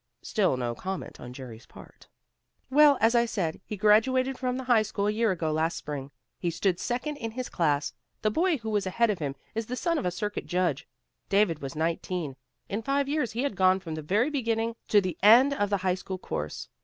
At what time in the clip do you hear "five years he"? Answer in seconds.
12.81-13.43